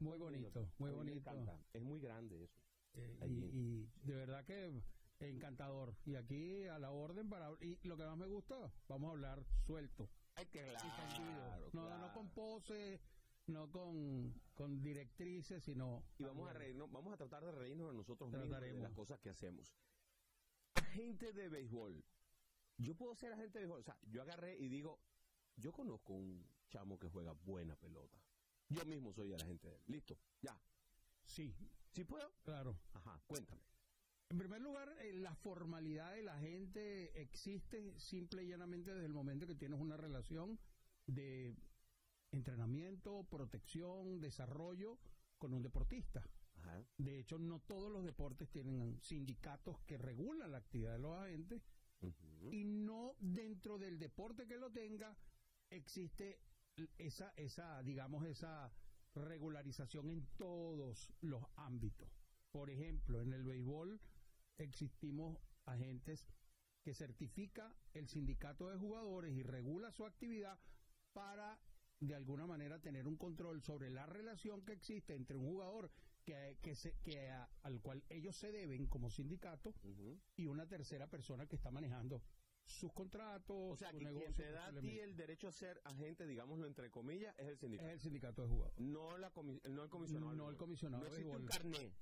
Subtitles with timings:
[0.00, 1.18] Muy bonito, muy bonito.
[1.30, 1.58] encanta.
[1.72, 2.60] Es muy grande eso.
[2.94, 4.82] eh, y, y de verdad que
[5.20, 9.12] encantador y aquí a la orden para y lo que más me gusta vamos a
[9.12, 10.74] hablar suelto Ay, tendido.
[10.76, 11.70] claro.
[11.72, 12.12] no no claro.
[12.14, 13.00] con poses
[13.46, 17.94] no con con directrices sino Y vamos a reírnos, vamos a tratar de reírnos de
[17.94, 19.72] nosotros mismos de las cosas que hacemos.
[20.74, 22.04] Agente de béisbol.
[22.78, 23.80] Yo puedo ser agente de béisbol.
[23.80, 25.00] O sea, yo agarré y digo,
[25.56, 28.18] yo conozco un chamo que juega buena pelota.
[28.74, 29.82] Yo mismo soy el agente de él.
[29.86, 30.60] Listo, ya.
[31.26, 31.54] sí
[31.92, 32.32] ¿Sí puedo?
[32.42, 33.62] claro Ajá, cuéntame.
[34.30, 39.12] En primer lugar, eh, la formalidad de la gente existe simple y llanamente desde el
[39.12, 40.58] momento que tienes una relación
[41.06, 41.54] de
[42.32, 44.98] entrenamiento, protección, desarrollo
[45.38, 46.28] con un deportista.
[46.56, 46.84] Ajá.
[46.96, 51.62] De hecho, no todos los deportes tienen sindicatos que regulan la actividad de los agentes
[52.50, 55.16] y no dentro del deporte que lo tenga
[55.70, 56.40] existe
[56.98, 58.72] esa, esa, digamos, esa
[59.14, 62.08] regularización en todos los ámbitos.
[62.50, 64.00] Por ejemplo, en el béisbol
[64.58, 66.24] existimos agentes
[66.82, 70.58] que certifica el sindicato de jugadores y regula su actividad
[71.12, 71.58] para
[72.00, 75.90] de alguna manera tener un control sobre la relación que existe entre un jugador
[76.24, 79.74] que, que se, que a- al cual ellos se deben como sindicato
[80.36, 82.22] y una tercera persona que está manejando
[82.66, 85.80] sus contratos, O sea, su que quien te da a ti el derecho a ser
[85.84, 87.90] agente, digámoslo entre comillas, es el es sindicato.
[87.90, 88.80] el sindicato de jugadores.
[88.80, 90.30] No, la comi- no el comisionado.
[90.30, 91.92] del No el comisionado No existe un béisbol.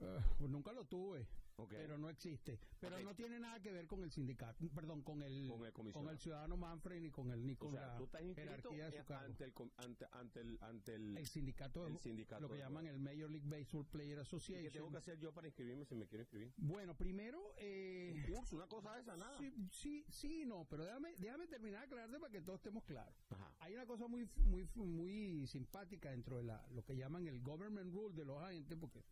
[0.00, 1.26] Eh, pues nunca lo tuve,
[1.68, 2.58] pero no existe.
[2.78, 6.16] Pero no tiene nada que ver con el sindicato, perdón, con el, Con el comisionado.
[6.16, 9.24] ciudadano Manfred ni con el ni O con sea, la jerarquía de su cargo.
[9.26, 11.94] ante el, ante, ante el, ante el, El sindicato, el
[12.40, 14.72] lo que llaman el Major League Baseball Player ¿Y ¿Qué Association.
[14.72, 16.52] tengo que hacer yo para inscribirme si me quiero inscribir?
[16.58, 19.36] Bueno, primero, eh, Un curso, una cosa de esa, nada.
[19.38, 23.14] sí, sí, sí, no, pero déjame, déjame terminar de aclararte para que todos estemos claros.
[23.30, 23.52] Ajá.
[23.60, 27.92] Hay una cosa muy, muy, muy simpática dentro de la, lo que llaman el government
[27.92, 29.02] rule de los agentes, porque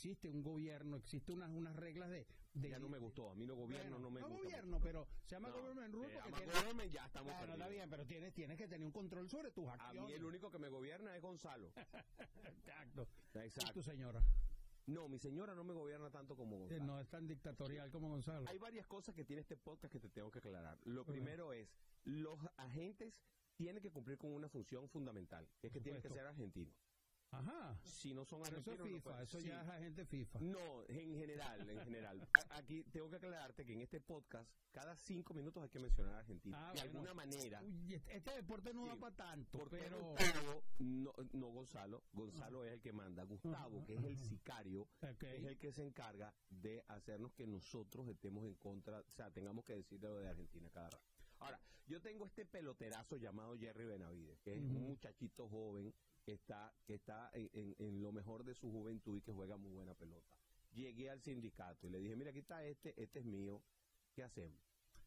[0.00, 3.44] existe un gobierno, existe unas, unas reglas de, de Ya no me gustó, a mí
[3.46, 4.34] no gobierno Bueno, no me gusta.
[4.42, 4.82] gobierno, mucho.
[4.82, 7.90] pero se llama No, government rule se porque tiene- government, ya estamos Bueno, está bien,
[7.90, 10.08] pero tienes, tienes que tener un control sobre tus A acciones.
[10.08, 11.70] mí el único que me gobierna es Gonzalo.
[12.44, 13.08] Exacto.
[13.28, 13.82] ¿Y tu Exacto.
[13.82, 14.22] señora?
[14.86, 16.84] No, mi señora no me gobierna tanto como Eh, Gonzalo.
[16.86, 18.48] No es tan dictatorial como Gonzalo.
[18.48, 20.78] Hay varias cosas que tiene este podcast que te tengo que aclarar.
[20.84, 21.68] Lo primero es,
[22.04, 23.20] los agentes
[23.54, 26.74] tienen que cumplir con una función fundamental, que es que tienen que ser argentinos.
[27.32, 27.78] Ajá.
[27.84, 28.86] Si no son Pero eso argentinos...
[28.88, 29.46] es FIFA, eso Sí.
[29.48, 30.38] ya es agente FIFA.
[30.40, 32.28] No, en general, en general.
[32.50, 36.18] Aquí tengo que aclararte que en este podcast, cada cinco minutos hay que mencionar a
[36.18, 36.56] Argentina.
[36.58, 36.90] Ah, de bueno.
[36.98, 37.62] alguna manera.
[37.62, 40.14] Uy, este, este deporte no Sí, da para tanto, pero...
[40.78, 42.02] no, no Gonzalo.
[42.12, 43.22] Gonzalo es el que manda.
[43.24, 48.44] Gustavo, que es el sicario, es el que se encarga de hacernos que nosotros estemos
[48.44, 51.04] en contra, o sea, tengamos que decir lo de Argentina cada rato.
[51.40, 55.92] Ahora, yo tengo este peloterazo llamado Jerry Benavides, que es un muchachito joven
[56.24, 59.56] que está, que está en, en- en lo mejor de su juventud y que juega
[59.56, 60.36] muy buena pelota.
[60.72, 63.62] Llegué al sindicato y le dije, mira, aquí está este, este es mío,
[64.14, 64.60] ¿qué hacemos?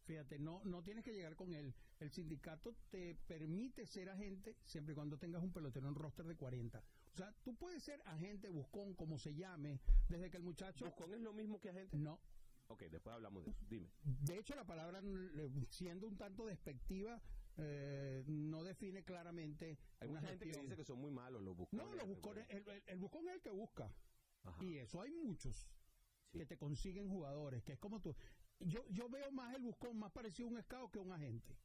[0.05, 1.73] Fíjate, no, no tienes que llegar con él.
[2.01, 6.35] El sindicato te permite ser agente siempre y cuando tengas un pelotero en roster de
[6.35, 6.83] 40.
[7.13, 9.79] O sea, tú puedes ser agente, buscón, como se llame,
[10.09, 10.85] desde que el muchacho...
[10.87, 11.95] ¿Buscón es lo mismo que agente?
[11.95, 12.19] No.
[12.67, 13.65] Ok, después hablamos de eso.
[13.69, 13.89] Dime.
[14.03, 17.21] De hecho, la palabra, mm, siendo un tanto despectiva,
[17.57, 21.55] eh, no define claramente Hay una mucha gente que dice que son muy malos los
[21.55, 21.85] buscones.
[21.85, 23.93] No, los buscones, el, el- el buscón es el que busca.
[24.43, 24.63] Ajá.
[24.63, 25.67] Y eso hay muchos
[26.31, 26.39] Sí.
[26.39, 28.15] que te consiguen jugadores, que es como tú.
[28.59, 31.55] yo, yo veo más el buscón más parecido a un scout que a un agente.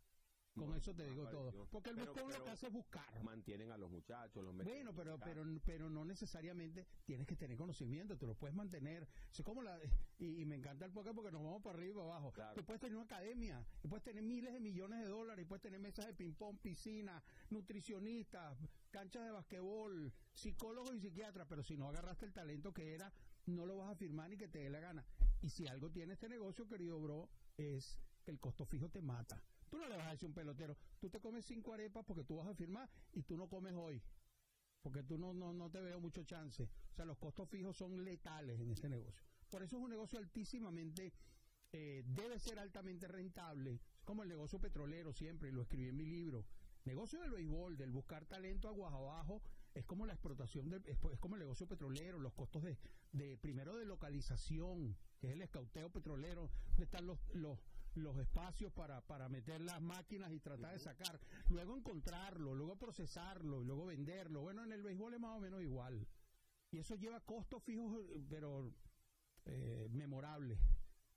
[0.58, 1.52] Con eso te digo todo.
[1.70, 3.22] Porque el Pero- buscón lo que hace es buscar.
[3.22, 7.56] Mantienen a los muchachos, los Bueno, en pero, pero, pero no necesariamente tienes que tener
[7.56, 9.08] conocimiento, tú lo puedes mantener.
[9.32, 9.78] Es como la,
[10.19, 12.32] y, y me encanta el podcast porque nos vamos para arriba y para abajo.
[12.32, 12.55] Claro.
[12.56, 15.62] Tú puedes tener una academia, y puedes tener miles de millones de dólares, y puedes
[15.62, 18.58] tener mesas de ping-pong, piscina, nutricionistas,
[18.90, 23.12] canchas de basquetbol, psicólogos y psiquiatras, pero si no agarraste el talento que era,
[23.46, 25.04] no lo vas a firmar ni que te dé la gana.
[25.43, 29.43] Y si algo tiene este negocio, querido bro, es que el costo fijo te mata.
[29.68, 32.36] Tú no le vas a decir un pelotero, tú te comes cinco arepas porque tú
[32.36, 34.02] vas a firmar y tú no comes hoy
[34.82, 36.62] porque tú no, no, no te veo mucho chance.
[36.62, 39.22] O sea, los costos fijos son letales en este negocio.
[39.50, 41.12] Por eso es un negocio altísimamente,
[41.72, 46.06] eh, debe ser altamente rentable, como el negocio petrolero siempre, y lo escribí en mi
[46.06, 46.46] libro.
[46.84, 49.42] Negocio del béisbol, del buscar talento aguas abajo,
[49.74, 52.78] es como la explotación, del, es, es como el negocio petrolero, los costos de,
[53.12, 57.58] de primero de localización, que es el escauteo petrolero, donde están los, los,
[57.94, 63.62] los espacios para, para meter las máquinas y tratar de sacar, luego encontrarlo, luego procesarlo,
[63.62, 64.43] luego venderlo.
[64.43, 66.06] Bueno, en el béisbol es más o menos igual.
[66.70, 67.99] Y eso lleva costos fijos,
[68.29, 68.73] pero
[69.46, 70.58] eh, memorables.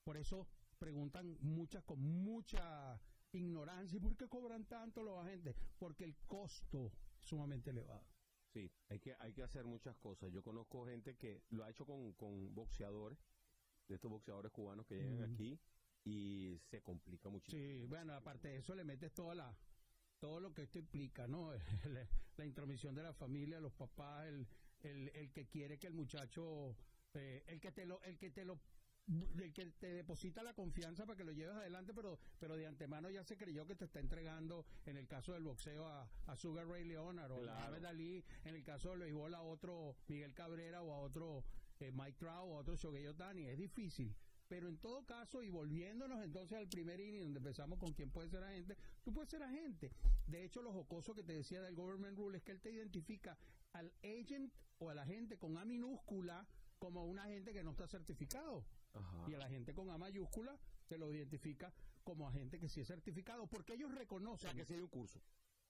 [0.04, 0.48] Por eso
[0.80, 3.00] preguntan muchas con mucha
[3.34, 5.56] ignorancia, ¿y por qué cobran tanto los agentes?
[5.78, 8.06] Porque el costo es sumamente elevado.
[8.54, 10.32] Sí, hay que, hay que hacer muchas cosas.
[10.32, 13.18] Yo conozco gente que lo ha hecho con, con boxeadores,
[13.88, 15.34] de estos boxeadores cubanos que llegan Mm.
[15.34, 15.60] aquí
[16.04, 17.62] y se complica muchísimo.
[17.62, 19.58] Sí, bueno, aparte de eso le metes toda la
[20.20, 21.52] todo lo que esto implica, ¿no?
[21.86, 22.08] la,
[22.38, 24.48] la intromisión de la familia, los papás, el,
[24.84, 26.76] el, el que quiere que el muchacho,
[27.16, 28.60] eh, el que te lo, el que te lo
[29.40, 33.10] el que te deposita la confianza para que lo lleves adelante, pero pero de antemano
[33.10, 36.68] ya se creyó que te está entregando, en el caso del boxeo, a, a Sugar
[36.68, 37.56] Ray Leonard o a.
[37.56, 41.44] Mohamed Ali, en el caso del béisbol a otro Miguel Cabrera o a otro
[41.80, 43.48] eh, Mike Trout o a otro Shohei Otani.
[43.48, 44.16] Es difícil.
[44.52, 48.28] Pero en todo caso, y volviéndonos entonces al primer inning, donde empezamos con quién puede
[48.28, 49.94] ser agente, tú puedes ser agente.
[50.28, 53.38] De hecho, lo jocoso que te decía del government rule es que él te identifica
[53.72, 56.46] al agent o al agente con A minúscula
[56.80, 58.66] como un agente que no está certificado.
[58.94, 59.24] Ajá.
[59.30, 63.48] Y al agente con A mayúscula se lo identifica como agente que sí es certificado,
[63.48, 64.50] porque ellos O reconocen.
[64.50, 65.22] sea, que sí hay un curso.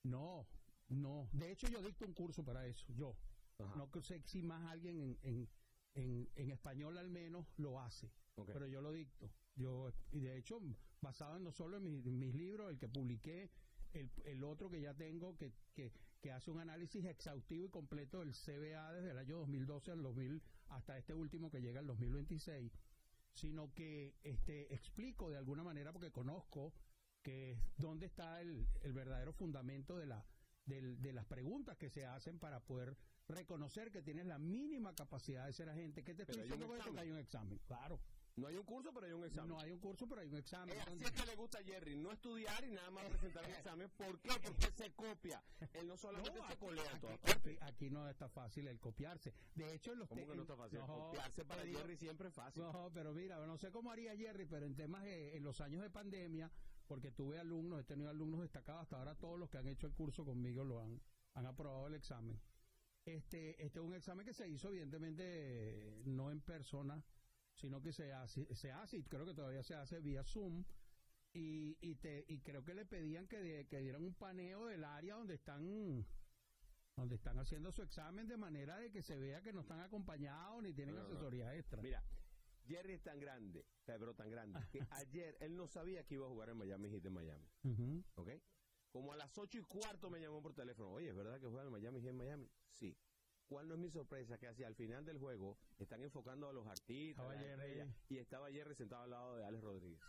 [0.02, 0.48] No,
[0.88, 1.30] no.
[1.34, 3.16] De hecho, yo dicto un curso para eso, yo.
[3.60, 3.76] Ajá.
[3.76, 5.50] No sé si más alguien en, en,
[5.96, 8.12] en, en español al menos lo hace,
[8.54, 9.32] pero yo lo dicto.
[9.56, 10.62] Yo, y de hecho,
[11.02, 13.52] basado no solo en mis, mis libros, el que publiqué,
[13.94, 15.92] el, el otro que ya tengo, que, que,
[16.22, 20.42] que hace un análisis exhaustivo y completo del CBA desde el año 2012 al 2000,
[20.70, 22.72] hasta este último que llega al 2026,
[23.34, 26.74] sino que este, explico de alguna manera, porque conozco
[27.22, 30.26] que es dónde está el, el verdadero fundamento de, la,
[30.66, 32.96] del- de las preguntas que se hacen para poder
[33.32, 36.04] reconocer que tienes la mínima capacidad de ser agente.
[36.04, 36.94] ¿Qué te estoy un diciendo con esto?
[36.94, 37.60] Que hay un examen.
[37.66, 38.00] Claro.
[38.38, 39.50] No hay un curso, pero hay un examen.
[39.50, 40.70] No hay un curso, pero hay un examen.
[40.76, 43.44] Es así Entonces- es que le gusta a Jerry, no estudiar y nada más presentar
[43.44, 43.90] el examen.
[43.98, 44.30] ¿Por qué?
[44.42, 45.44] Porque se copia.
[45.74, 49.34] Él no solamente No, se colea en aquí- no está fácil el copiarse.
[49.56, 50.80] De hecho, en los ¿Cómo que no está fácil?
[50.80, 52.64] No, Copiarse para digo- Jerry siempre es fácil.
[52.64, 55.82] No, pero mira, no sé cómo haría Jerry, pero en temas de, en los años
[55.82, 56.50] de pandemia,
[56.88, 59.94] porque tuve alumnos, he tenido alumnos destacados, hasta ahora todos los que han hecho el
[59.94, 61.02] curso conmigo lo han,
[61.34, 62.40] han aprobado el examen.
[63.06, 67.04] Este, este es un examen que se hizo evidentemente no en persona,
[67.56, 70.64] sino que se hace, se hace y creo que todavía se hace vía Zoom.
[71.34, 74.84] Y, y, te, y creo que le pedían que, de- que dieran un paneo del
[74.84, 76.06] área donde están
[76.98, 80.62] donde están haciendo su examen de manera de que se vea que no están acompañados
[80.62, 81.14] ni tienen No, no, no.
[81.14, 81.82] asesoría extra.
[81.82, 82.04] Mira,
[82.68, 86.30] Jerry es tan grande, pero tan grande, que ayer él no sabía que iba a
[86.30, 87.48] jugar en Miami Heat en Miami.
[88.16, 88.30] ¿Ok?
[88.92, 90.92] Como a las ocho y cuarto me llamó por teléfono.
[90.92, 92.50] Oye, ¿es verdad que juega en Miami Heat en Miami?
[92.72, 92.98] Sí.
[93.48, 94.38] ¿Cuál no es mi sorpresa?
[94.38, 97.26] Que hacia el final del juego están enfocando a los artistas.
[97.26, 97.94] Estaba Jerry.
[98.10, 100.00] y estaba Jerry sentado al lado de Alex Rodríguez.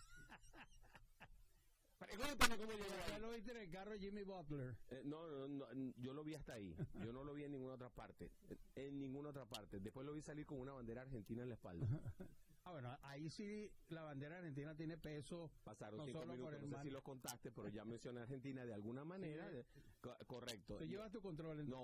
[1.99, 3.21] Pregúntame cómo llegó Ya ahí.
[3.21, 4.77] lo viste en el carro Jimmy Butler.
[4.91, 6.77] Eh, no, no, no, yo lo vi hasta ahí.
[6.95, 8.31] Yo no lo vi en ninguna otra parte.
[8.75, 9.79] En ninguna otra parte.
[9.79, 11.87] Después lo vi salir con una bandera argentina en la espalda.
[12.65, 15.51] Ah, bueno, ahí sí la bandera argentina tiene peso.
[15.65, 18.23] Pasaron No cinco solo minutos, no sé man- si los contaste, pero ya mencioné a
[18.23, 19.51] Argentina de alguna manera.
[19.51, 19.59] Sí.
[20.01, 20.77] co- correcto.
[20.79, 21.61] Tú llevas tu control.
[21.61, 21.83] en- No,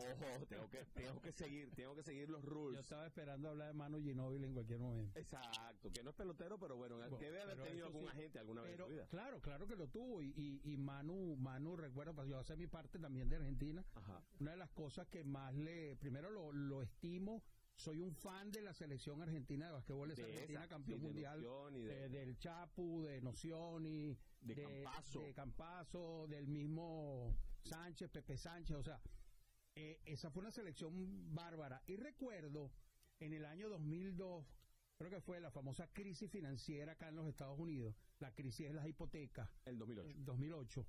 [0.49, 2.81] tengo que, tengo que seguir, tengo que seguir los Yo rules.
[2.81, 5.19] estaba esperando hablar de Manu Ginóbili en cualquier momento.
[5.19, 8.09] Exacto, que no es pelotero, pero bueno, Bueno, debe haber tenido algún sí.
[8.11, 9.07] agente alguna vez en vida.
[9.09, 10.23] claro, claro que lo tuvo.
[10.23, 13.85] Y, y, y Manu, Manu, recuerdo, pues yo hace mi parte también de Argentina.
[13.95, 14.23] Ajá.
[14.41, 15.97] Una de las cosas que más le.
[15.97, 17.43] Primero lo, lo estimo.
[17.79, 20.13] Soy un fan de la selección argentina de basquetbol.
[20.15, 21.41] De Argentina esa, campeón sí, de mundial.
[21.73, 24.19] De- eh, del Chapu, de Nocioni.
[24.41, 25.21] De Campazo.
[25.21, 28.77] de Campazo, del mismo Sánchez, Pepe Sánchez.
[28.77, 29.01] O sea,
[29.77, 31.81] eh, esa fue una selección bárbara.
[31.87, 32.73] Y recuerdo
[33.21, 34.45] en el año 2002
[34.97, 38.75] creo que fue la famosa crisis financiera acá en los Estados Unidos, la crisis de
[38.75, 40.11] las hipotecas, El 2008.
[40.11, 40.87] en 2008.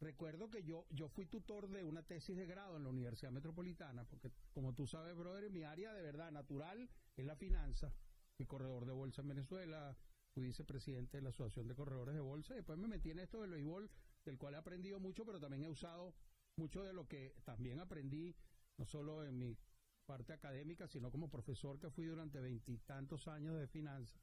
[0.00, 4.04] Recuerdo que yo, yo fui tutor de una tesis de grado en la Universidad Metropolitana,
[4.04, 7.92] porque como tú sabes, brother, mi área de verdad natural es la finanza,
[8.34, 9.94] fui corredor de bolsa en Venezuela,
[10.32, 13.42] fui vicepresidente de la Asociación de Corredores de Bolsa, y después me metí en esto
[13.42, 13.90] del béisbol,
[14.24, 16.14] del cual he aprendido mucho, pero también he usado
[16.56, 18.34] mucho de lo que también aprendí,
[18.78, 19.58] no solo en mi
[20.06, 24.22] parte académica, sino como profesor que fui durante veintitantos años de finanzas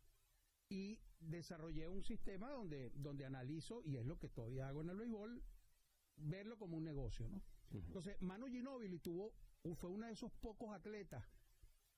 [0.69, 4.97] y desarrollé un sistema donde, donde analizo, y es lo que todavía hago en el
[4.97, 5.43] béisbol,
[6.17, 7.41] verlo como un negocio, ¿no?
[7.71, 9.33] Entonces, Manu Ginóbili tuvo,
[9.75, 11.23] fue uno de esos pocos atletas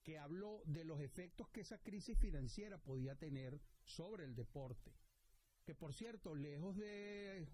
[0.03, 4.93] que habló de los efectos que esa crisis financiera podía tener sobre el deporte.
[5.65, 7.47] Que por cierto, lejos de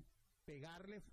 [0.45, 1.03] pegarle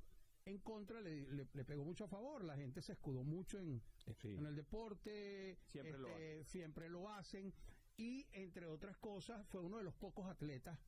[0.44, 2.44] en contra, le, le- le pegó mucho a favor.
[2.44, 3.82] La gente se escudó mucho en,
[4.20, 4.28] Sí.
[4.36, 7.52] en el deporte, Siempre lo este, siempre lo hacen.
[7.96, 10.78] Y entre otras cosas, fue uno de los pocos atletas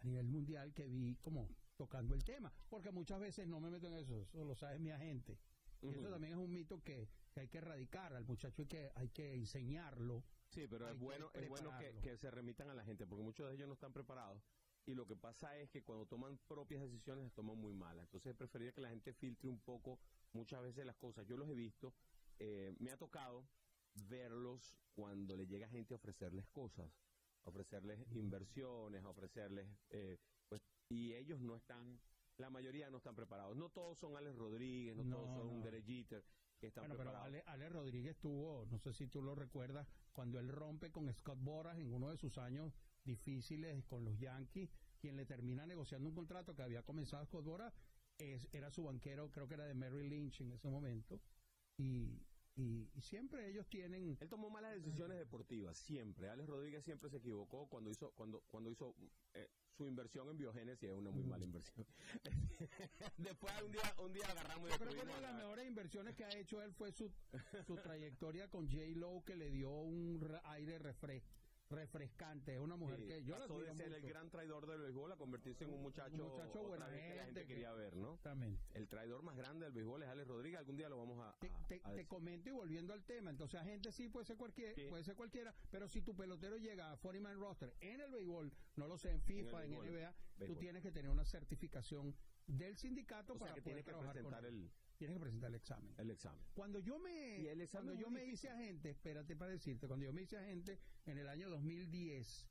[0.00, 2.52] a nivel mundial que vi como tocando el tema.
[2.68, 5.38] Porque muchas veces no me meto en eso, eso lo sabe mi agente.
[5.82, 6.10] Y Eso Ujú.
[6.10, 8.14] también es un mito que, que hay que erradicar.
[8.14, 10.24] Al muchacho hay que, hay que enseñarlo.
[10.48, 13.48] Sí, pero es bueno, es bueno que, que se remitan a la gente, porque muchos
[13.48, 14.42] de ellos no están preparados.
[14.86, 18.04] Y lo que pasa es que cuando toman propias decisiones, las toman muy malas.
[18.04, 19.98] Entonces es preferible que la gente filtre un poco
[20.32, 21.26] muchas veces las cosas.
[21.26, 21.92] Yo los he visto,
[22.38, 23.48] eh, me ha tocado
[23.94, 26.90] verlos cuando le llega gente a ofrecerles cosas,
[27.44, 30.18] a ofrecerles inversiones, a ofrecerles, eh,
[30.94, 32.00] y ellos no están,
[32.38, 33.56] la mayoría no están preparados.
[33.56, 35.52] No todos son Alex Rodríguez, no, No, todos son no.
[35.54, 36.24] un Derek Jeter
[36.58, 37.26] que están Bueno, pero preparados.
[37.26, 41.38] Ale, Ale Rodríguez tuvo, no sé si tú lo recuerdas, cuando él rompe con Scott
[41.40, 42.72] Boras en uno de sus años
[43.04, 47.74] difíciles con los Yankees, quien le termina negociando un contrato que había comenzado Scott Boras,
[48.18, 51.20] es, era su banquero, creo que era de Merrill Lynch en ese momento,
[51.76, 52.22] y,
[52.56, 54.16] y- y siempre ellos tienen...
[54.20, 56.28] Él tomó malas decisiones deportivas, siempre.
[56.28, 58.94] Alex Rodríguez siempre se equivocó cuando hizo cuando cuando hizo
[59.34, 61.84] eh, su inversión en biogénesis, es una muy mala inversión.
[63.18, 66.14] Después un día un día agarramos Yo creo que una de las la- mejores inversiones
[66.14, 67.10] que ha hecho él fue su,
[67.66, 68.82] su trayectoria con J.
[68.96, 71.22] Lo que le dio un re- aire refres-
[71.70, 72.54] refrescante.
[72.54, 74.12] Es una mujer Sí, que yo la pasó de admiro ser el mucho.
[74.14, 77.24] gran traidor del béisbol a convertirse en un muchacho, Un muchacho buena que la gente
[77.24, 78.14] gente que- quería ver, ¿no?
[78.14, 78.62] Exactamente.
[78.74, 81.50] El traidor más grande del béisbol es Alex Rodríguez, algún día lo vamos a, Te,
[81.50, 82.08] a- te- a te decir.
[82.08, 84.86] comento y volviendo al tema, entonces agente sí puede ser cualquier, Sí.
[84.88, 88.52] puede ser cualquiera, pero si tu pelotero llega a 40 man roster en el béisbol,
[88.76, 90.58] no lo sé, en FIFA, en, béisbol, NBA, tú béisbol.
[90.58, 92.14] tienes que tener una certificación
[92.46, 94.54] del sindicato o sea para que poder tiene que trabajar con presentar él.
[94.64, 95.94] el, Tienes que presentar el examen.
[95.98, 96.44] el examen.
[96.54, 100.04] Cuando yo me Y el examen cuando yo me hice agente, espérate para decirte, cuando
[100.04, 102.46] yo me hice agente en el año 2010,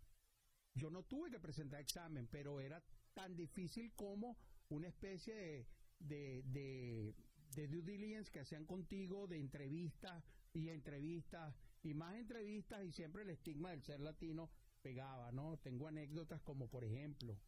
[0.75, 2.83] yo no tuve que presentar examen, pero era
[3.13, 4.37] tan difícil como
[4.69, 5.67] una especie de,
[5.99, 7.15] de, de,
[7.55, 10.23] de due diligence que hacían contigo, de entrevistas
[10.53, 14.49] y entrevistas y más entrevistas y siempre el estigma del ser latino
[14.81, 15.57] pegaba, ¿no?
[15.57, 17.39] Tengo anécdotas como, por ejemplo,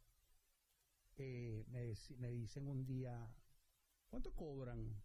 [1.18, 3.34] eh, me, me dicen un día,
[4.16, 4.96] ¿cuánto cobran?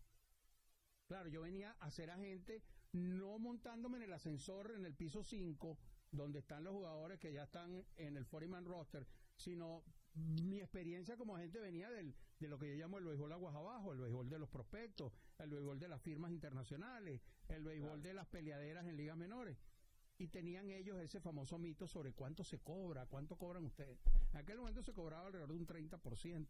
[1.09, 2.63] Claro, yo venía a ser agente
[2.93, 5.77] no montándome en el ascensor en el piso 5,
[6.13, 9.83] donde están los jugadores que ya están en el 40-man roster, sino
[10.15, 13.93] mi experiencia como agente venía del, de lo que yo llamo el béisbol aguas abajo,
[13.93, 18.29] el béisbol de los prospectos, el béisbol de las firmas internacionales, el béisbol de las
[18.29, 19.59] peleaderas en ligas menores.
[20.19, 23.99] Y tenían ellos ese famoso mito sobre cuánto se cobra, cuánto cobran ustedes.
[24.33, 26.47] En aquel momento se cobraba alrededor de un 30%.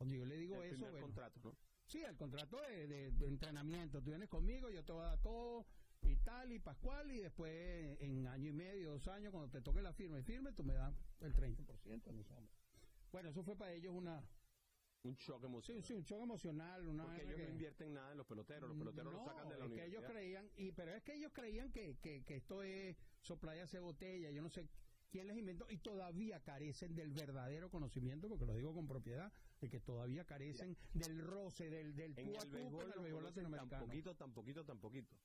[0.00, 1.54] Cuando yo le digo el eso, bueno, contrato, ¿no?
[1.86, 4.00] Sí, el contrato de, de- de entrenamiento.
[4.00, 5.66] Tú vienes conmigo, yo te voy a dar todo
[6.00, 9.82] y tal y pascual y después en año y medio, dos años, cuando te toque
[9.82, 12.54] la firma y firme, tú me das el 30% en ese momento.
[13.12, 14.24] Bueno, eso fue para ellos una...
[15.02, 15.84] Un shock Sí, emocional.
[15.84, 17.04] sí, un shock emocional, una...
[17.04, 19.58] Porque ellos no que- invierten nada en los peloteros, los peloteros no, los sacan de
[19.58, 20.10] la es que ellos universidad.
[20.12, 23.82] creían, y, pero es que ellos creían que, que, que esto es soplar y hacer
[23.82, 24.66] botella, yo no sé
[25.10, 29.68] quién les inventó, y todavía carecen del verdadero conocimiento, porque lo digo con propiedad, de
[29.68, 33.86] que todavía carecen del roce, del, del en el béisbol, con el conocen tan latinoamericano.
[33.86, 35.16] poquito, tan poquito, tan poquito,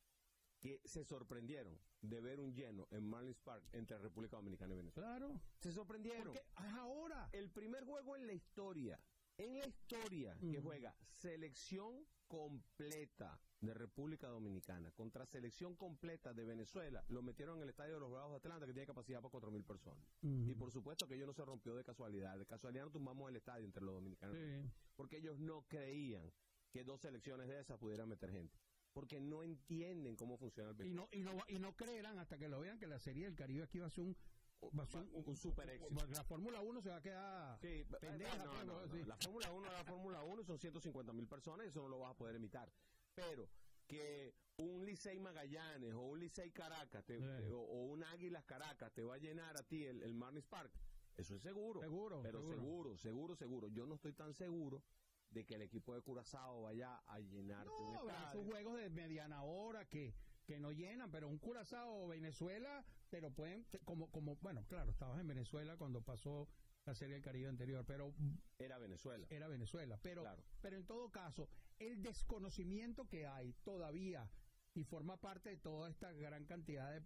[0.60, 5.08] que se sorprendieron de ver un lleno en Marlins Park entre República Dominicana y Venezuela.
[5.10, 6.24] Claro, Se sorprendieron.
[6.24, 7.30] porque ahora.
[7.34, 9.00] El primer juego en la historia,
[9.38, 17.04] en la historia, que juega selección completa de República Dominicana contra selección completa de Venezuela,
[17.10, 19.66] lo metieron en el estadio de los Bravos de Atlanta, que tiene capacidad para 4.000
[19.66, 20.06] personas.
[20.22, 22.38] Y por supuesto que ello no se rompió de casualidad.
[22.38, 24.38] De casualidad no tumbamos el estadio entre los dominicanos.
[24.38, 24.70] Sí.
[24.96, 26.32] Porque ellos no creían
[26.72, 28.58] que dos selecciones de esas pudieran meter gente.
[28.94, 30.96] Porque no entienden cómo funciona el Y béisbol.
[30.96, 33.64] no, y, no, y no creerán hasta que lo vean que la Serie del Caribe
[33.64, 34.16] aquí va a ser un...
[34.62, 36.06] Un, super éxito.
[36.12, 37.60] La Fórmula 1 se va a quedar...
[37.60, 38.88] Sí, pendeja, no, pues, no, no.
[38.94, 39.04] sí.
[39.06, 42.12] La Fórmula 1 es la Fórmula 1 son 150 mil personas eso no lo vas
[42.12, 42.72] a poder imitar.
[43.14, 43.48] Pero
[43.88, 47.24] que un Licey Magallanes o un Licey Caracas te- Sí.
[47.26, 50.48] te- o, o un Águilas Caracas te va a llenar a ti el, el Marlins
[50.48, 50.72] Park.
[51.18, 51.80] Eso es seguro.
[51.80, 52.56] Seguro, Pero seguro.
[52.58, 53.68] seguro, seguro, seguro.
[53.70, 54.84] Yo no estoy tan seguro
[55.30, 59.44] de que el equipo de Curazao vaya a llenarte un No, sus juegos de mediana
[59.44, 60.14] hora que,
[60.46, 64.92] que no llenan, pero un Curazao o Venezuela te lo pueden, como, como, bueno, claro,
[64.92, 66.48] estabas en Venezuela cuando pasó
[66.86, 68.14] la Serie del Caribe anterior, pero
[68.60, 69.26] Era Venezuela.
[69.30, 70.00] era Venezuela.
[70.04, 70.44] Pero, Claro.
[70.62, 71.50] pero en todo caso,
[71.80, 74.30] el desconocimiento que hay todavía
[74.76, 77.04] y forma parte de toda esta gran cantidad de,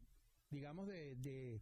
[0.50, 1.62] digamos, de, de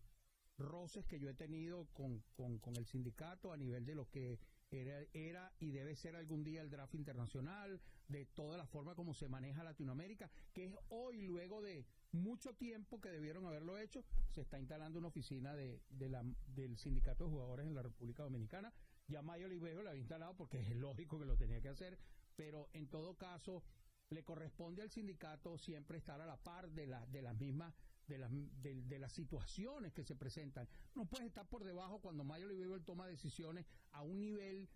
[0.58, 4.40] roces que yo he tenido con, con, con el sindicato a nivel de lo que
[4.72, 9.14] era, era y debe ser algún día el draft internacional, de toda la forma como
[9.14, 14.42] se maneja Latinoamérica, que es hoy, luego de mucho tiempo que debieron haberlo hecho, se
[14.42, 16.24] está instalando una oficina de, de la,
[16.56, 18.74] del sindicato de jugadores en la República Dominicana.
[19.08, 21.98] Ya Mayo Olivejo la había instalado porque es lógico que lo tenía que hacer,
[22.36, 23.64] pero en todo caso
[24.10, 27.74] le corresponde al sindicato siempre estar a la par de, la, de las mismas
[28.08, 30.68] de las, de, de las situaciones que se presentan.
[30.96, 34.68] No puedes estar por debajo cuando Mayo Oliveira toma decisiones a un nivel,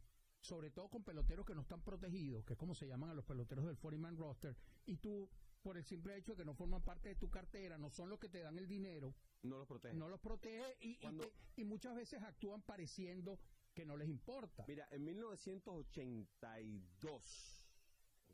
[0.42, 3.26] sobre todo con peloteros que no están protegidos, que es como se llaman a los
[3.26, 5.30] peloteros del 40-man roster, y tú,
[5.62, 8.20] por el simple hecho de que no forman parte de tu cartera, no son los
[8.20, 9.94] que te dan el dinero, No los protege.
[9.96, 13.40] no los protege y, y te- y muchas veces actúan pareciendo
[13.74, 14.66] que no les importa.
[14.68, 17.64] Mira, en 1982,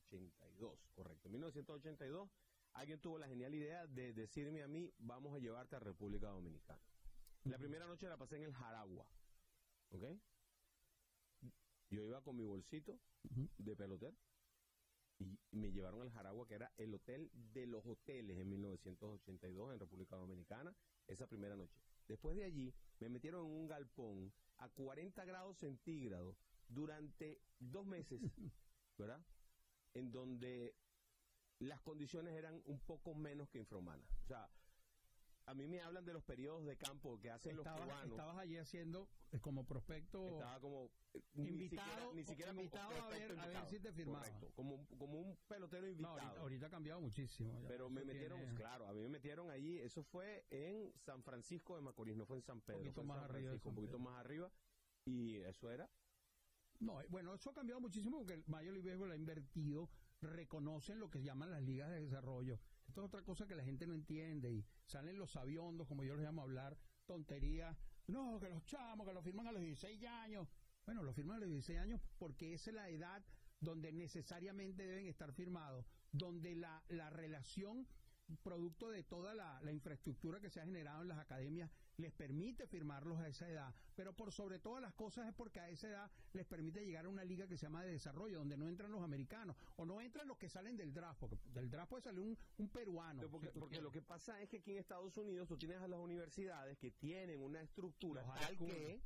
[0.07, 2.29] 82, correcto, en 1982,
[2.77, 6.79] alguien tuvo la genial idea de decirme a mí, vamos a llevarte a República Dominicana.
[7.45, 9.07] La primera noche la pasé en el Jaragua,
[9.89, 10.03] ¿ok?
[11.89, 12.99] Yo iba con mi bolsito
[13.57, 14.15] de pelotero
[15.17, 19.79] y me llevaron al Jaragua, que era el hotel de los hoteles en 1982 en
[19.79, 20.75] República Dominicana,
[21.07, 21.79] esa primera noche.
[22.07, 28.21] Después de allí, me metieron en un galpón a 40 grados centígrados durante dos meses,
[28.97, 29.25] ¿verdad?
[29.95, 30.75] En donde
[31.59, 34.07] las condiciones eran un poco menos que infrahumanas.
[34.23, 34.49] O sea,
[35.45, 38.11] a mí me hablan de los periodos de campo que hacen los cubanos.
[38.11, 42.89] estabas allí haciendo eh, como prospecto Estaba como eh, ni Invitado- siquiera, ni siquiera invitado
[43.01, 44.25] a ver- a ver si te firmaba.
[44.25, 46.19] Correcto, como, un- como un pelotero No, invitado.
[46.19, 47.59] ahorita, ahorita ha cambiado muchísimo.
[47.61, 51.23] ya pero me metieron, tiene- claro, a mí me metieron allí, eso fue en San
[51.23, 53.99] Francisco de Macorís, no fue en San Pedro, poquito fue en más arriba un poquito
[53.99, 54.51] más arriba,
[55.05, 55.89] y eso era,
[56.81, 59.89] No, eh, bueno, eso ha cambiado muchísimo porque el Mayo Olivejo lo ha invertido,
[60.21, 62.59] reconocen lo que llaman las ligas de desarrollo.
[62.87, 66.15] Esto es otra cosa que la gente no entiende y salen los aviondos, como yo
[66.15, 67.77] les llamo a hablar, tonterías.
[68.07, 70.47] No, que los chamos, que lo firman a los 16 años.
[70.85, 73.23] Bueno, lo firman a los 16 años porque esa es la edad
[73.59, 77.87] donde necesariamente deben estar firmados, donde la, la relación
[78.43, 83.19] producto de toda la infraestructura que se ha generado en las academias les permite firmarlos
[83.19, 86.45] a esa edad, pero por sobre todas las cosas es porque a esa edad les
[86.45, 89.55] permite llegar a una liga que se llama de desarrollo, donde no entran los americanos,
[89.75, 92.69] o no entran los que salen del draft, porque del draft puede salir un, un
[92.69, 93.27] peruano.
[93.29, 96.77] porque, lo que pasa es que aquí en Estados Unidos tú tienes a las universidades
[96.77, 99.01] que tienen una estructura Los tal que,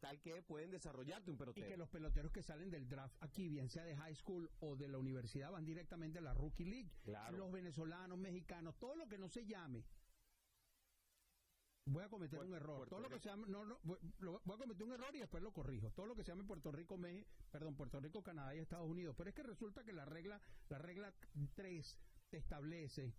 [0.00, 1.68] tal que pueden desarrollarte un y pelotero.
[1.68, 4.88] que los peloteros que salen del draft aquí, bien sea de high school o de
[4.88, 6.90] la universidad, van directamente a la Rookie League.
[7.02, 7.36] Claro.
[7.36, 9.84] Los venezolanos, mexicanos, todo lo que no se llame.
[11.86, 12.76] Voy a cometer un error.
[12.78, 15.14] Puerto todo lo que se llame, no, no, voy, lo- voy a cometer un error
[15.14, 15.90] y después lo corrijo.
[15.90, 19.14] Todo lo que se llame Puerto Rico, Mex- perdón, Puerto Rico, Canadá y Estados Unidos.
[19.16, 21.12] Pero es que resulta que la regla, la regla
[21.54, 23.12] 3 te establece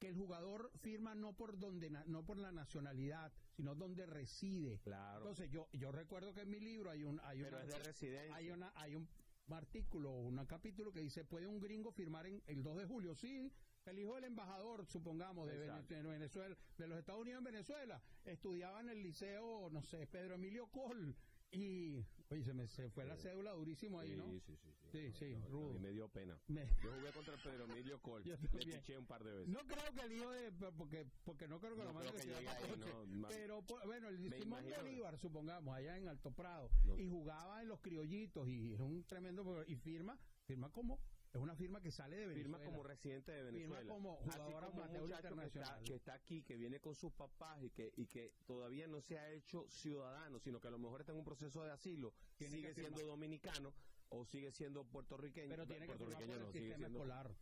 [0.00, 4.80] que el jugador firma no por donde no por la nacionalidad, sino donde reside.
[4.80, 7.70] Claro, Entonces yo yo recuerdo que en mi libro hay un hay pero una- es
[7.70, 8.34] de residencia.
[8.34, 9.08] hay una hay un
[9.50, 13.14] artículo o un capítulo que dice puede un gringo firmar en el 2 de julio
[13.14, 13.52] sí
[13.90, 15.94] el hijo del embajador supongamos de Exacto.
[16.08, 20.66] Venezuela de los Estados Unidos en Venezuela estudiaba en el liceo no sé Pedro Emilio
[20.68, 21.14] Col
[21.52, 23.22] y oye se me se fue la Sí.
[23.22, 24.70] cédula durísimo ahí Sí, no sí, sí, sí.
[24.90, 26.38] Sí, No, sí, no, mí me dio pena.
[26.48, 28.22] Me- Yo jugué contra Pedro Emilio Col.
[28.52, 29.48] Le piché un par de veces.
[29.48, 32.18] no creo que el hijo de porque porque no creo que No lo manden que
[32.18, 32.76] estudiar ahí,
[33.10, 34.64] no, pero por- bueno el Simón.
[34.76, 36.98] Bolívar supongamos allá en Alto Prado No.
[36.98, 40.98] y jugaba en los criollitos y es un tremendo y firma firma como
[41.34, 43.92] es una firma que sale de Venezuela firma como residente de Firma Venezuela.
[43.92, 45.84] como jugador como amateur muchacho que está, internacional.
[45.84, 49.18] que está aquí, que viene con sus papás y que, y que todavía no se
[49.18, 52.72] ha hecho ciudadano, sino que a lo mejor está en un proceso de asilo, sigue
[52.72, 53.74] siendo dominicano
[54.10, 55.48] o sigue siendo puertorriqueño.
[55.50, 57.36] pero tiene que firmar por el no, sigue sistema siendo- escolar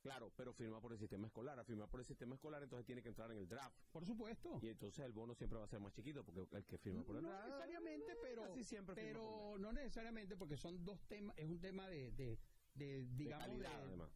[0.00, 1.58] Claro, pero firma por el sistema escolar.
[1.58, 3.76] A firmar por el sistema escolar, entonces tiene que entrar en el draft.
[3.90, 6.78] por supuesto Y entonces el bono siempre va a ser más chiquito, porque el que
[6.78, 7.46] firma por el no draft.
[7.46, 11.88] necesariamente pero casi siempre firma pero no necesariamente porque son dos temas es un tema
[11.88, 12.38] de, de,
[12.78, 14.10] de, De digamos calidad, de- además.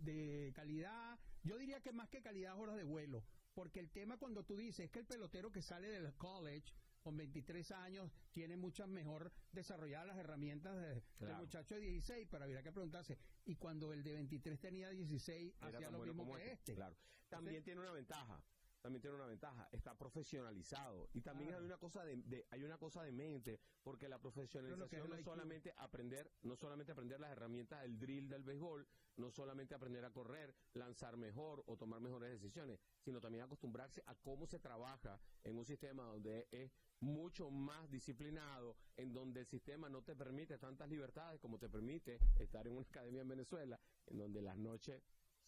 [0.00, 3.24] de calidad, yo diría que más que calidad horas de vuelo,
[3.54, 6.72] porque el tema cuando tú dices es que el pelotero que sale del college
[7.02, 12.44] con 23 años tiene muchas mejor desarrolladas las herramientas de- del muchacho de 16, pero
[12.44, 16.52] habría que preguntarse, ¿y cuando el de 23 tenía 16 Era hacía lo mismo que
[16.52, 16.74] este?
[16.74, 16.96] Claro.
[17.28, 18.42] También tiene una ventaja.
[18.84, 21.62] También tiene una ventaja, está profesionalizado y también Claro.
[21.62, 25.16] hay una cosa de, de- hay una cosa de mente porque la profesionalización es no
[25.18, 25.24] IQ.
[25.24, 30.10] solamente aprender, no solamente aprender las herramientas del drill del béisbol, no solamente aprender a
[30.10, 35.56] correr, lanzar mejor o tomar mejores decisiones, sino también acostumbrarse a cómo se trabaja en
[35.56, 36.70] un sistema donde es
[37.00, 42.18] mucho más disciplinado, en donde el sistema no te permite tantas libertades como te permite
[42.38, 45.02] estar en una academia en Venezuela, en donde las noches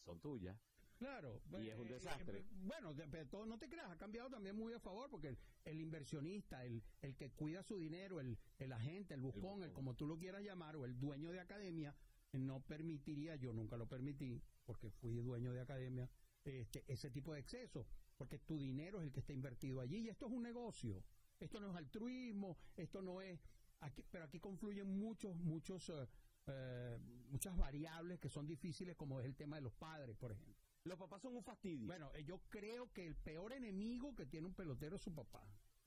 [0.06, 0.58] son tuyas.
[0.98, 1.42] Claro.
[1.60, 2.38] Y es un eh, desastre.
[2.38, 5.28] eh, bueno, de- pero todo, no te creas, ha cambiado también muy a favor, porque
[5.28, 9.68] el, el inversionista, el, el que cuida su dinero, el, el agente, el buscón, el,
[9.68, 9.74] buscón.
[9.74, 11.94] como tú lo quieras llamar, o el dueño de academia,
[12.32, 16.08] no permitiría, yo nunca lo permití, porque fui dueño de academia,
[16.44, 20.08] este, ese tipo de exceso, porque tu dinero es el que está invertido allí, y
[20.08, 21.04] esto es un negocio,
[21.38, 23.38] esto no es altruismo, esto no es,
[23.80, 26.06] aquí, pero aquí confluyen muchos, muchos, eh,
[26.46, 30.65] eh, muchas variables que son difíciles, como es el tema de los padres, por ejemplo.
[30.86, 31.88] Los papás son un fastidio.
[31.88, 35.44] Bueno, eh, yo creo que el peor enemigo que tiene un pelotero es su papá.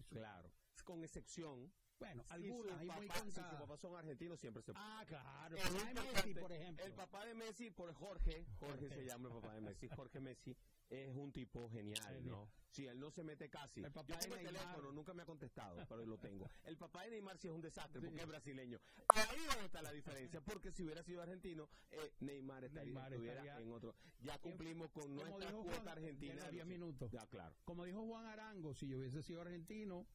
[0.10, 0.52] claro.
[0.84, 1.72] Con excepción.
[2.00, 3.60] Bueno, hay muy papás- si contadas.
[3.62, 5.56] papás son argentinos, siempre se Ah, claro.
[5.58, 6.86] El papá de Messi, por ejemplo.
[6.86, 8.90] El papá de Messi, por Jorge, Jorge Jorge.
[8.90, 10.56] se llama el papá de Messi, Jorge Messi
[10.90, 12.26] es un tipo genial.
[12.26, 12.50] ¿no?
[12.72, 13.82] Sí, él no se mete casi.
[13.84, 14.64] El papá Yo tengo de el Neymar.
[14.72, 16.48] teléfono, nunca me ha contestado, pero lo tengo.
[16.64, 18.80] El papá de Neymar sí es un desastre porque es brasileño.
[19.10, 23.42] Ahí donde está la diferencia, porque si hubiera sido argentino, eh, Neymar, estaría, Neymar estuviera
[23.42, 23.96] estaría- en otro.
[24.22, 26.34] Ya cumplimos con nuestra cuota Juan, argentina.
[26.34, 27.12] tiene de 10 los- minutos.
[27.12, 27.56] Ya, claro.
[27.66, 30.06] Como dijo Juan Arango, si yo hubiese sido argentino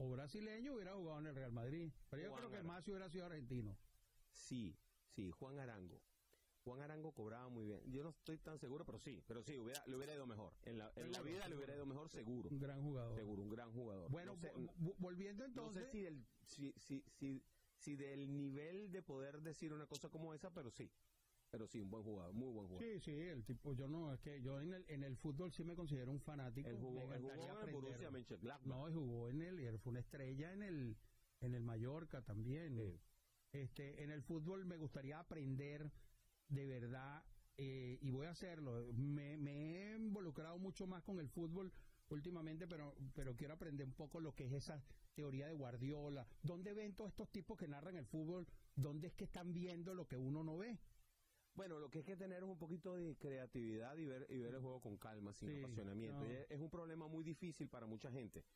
[0.00, 1.92] o brasileño, hubiera jugado en el Real Madrid.
[2.08, 2.72] Pero yo Juan creo que Arango.
[2.72, 3.76] más si hubiera sido argentino.
[4.32, 6.02] Sí, sí, Juan Arango.
[6.64, 7.82] Juan Arango cobraba muy bien.
[7.90, 10.54] Yo no estoy tan seguro, pero sí, pero sí, hubiera, le hubiera ido mejor.
[10.62, 12.48] En la, en la Seguro, vida le hubiera ido mejor, seguro.
[12.50, 13.14] Un gran jugador.
[13.14, 14.10] Seguro, un gran jugador.
[14.10, 14.52] Bueno, no sé,
[14.98, 15.84] volviendo no entonces.
[15.84, 17.42] sé si, del, si, si, si,
[17.76, 20.90] si del nivel de poder decir una cosa como esa, pero sí.
[21.50, 22.92] Pero sí, un buen jugador, muy buen jugador.
[22.92, 25.64] Sí, sí, el tipo, yo no, es que yo en el, en el fútbol sí
[25.64, 26.68] me considero un fanático.
[26.68, 27.74] Él jugó, él jugó en el.
[27.74, 28.66] Borussia Mönchengladbach.
[28.66, 30.96] No, y jugó en el, y él fue una estrella en el,
[31.40, 32.76] en el Mallorca también.
[32.76, 33.00] Sí.
[33.52, 35.90] Este, en el fútbol me gustaría aprender
[36.48, 37.24] de verdad,
[37.56, 38.86] eh, y voy a hacerlo.
[38.94, 41.72] Me, me he involucrado mucho más con el fútbol
[42.10, 44.82] últimamente, pero, pero quiero aprender un poco lo que es esa
[45.14, 46.26] teoría de Guardiola.
[46.42, 48.46] ¿Dónde ven todos estos tipos que narran el fútbol?
[48.76, 50.78] ¿Dónde es que están viendo lo que uno no ve?
[51.60, 54.54] Bueno, lo que hay que tener es un poquito de creatividad y ver, y ver
[54.54, 56.24] el juego con calma, sin Sí, apasionamiento.
[56.24, 56.30] no.
[56.30, 58.46] Es, un problema muy difícil para mucha gente.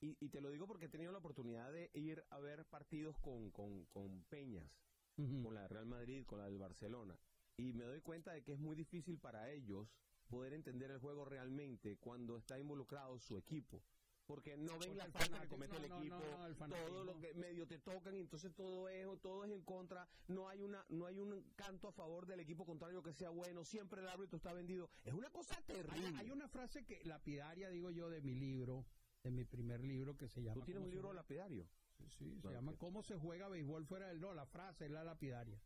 [0.00, 3.16] Y, y te lo digo porque he tenido la oportunidad de ir a ver partidos
[3.20, 4.68] con, con, con Peñas,
[5.14, 7.16] con la de Real Madrid, con la del Barcelona.
[7.58, 9.94] Y me doy cuenta de que es muy difícil para ellos
[10.26, 13.84] poder entender el juego realmente cuando está involucrado su equipo.
[14.28, 16.54] Porque no ven Porque la el falta que comete no, el equipo, no, no, el
[16.54, 20.50] todo lo que medio te tocan y entonces todo es todo es en contra, no
[20.50, 24.02] hay una no hay un canto a favor del equipo contrario que sea bueno, siempre
[24.02, 24.90] el árbitro está vendido.
[25.02, 26.12] Es una cosa terrible.
[26.18, 28.84] hay una frase que lapidaria, digo yo, de mi libro,
[29.22, 30.54] de mi primer libro que se llama...
[30.54, 31.66] ¿Tú tienes ¿cómo un libro lapidario?
[31.96, 32.74] Sí, sí, se llama.
[32.76, 34.20] ¿Cómo se juega béisbol fuera del...
[34.20, 35.58] No, la frase es la lapidaria.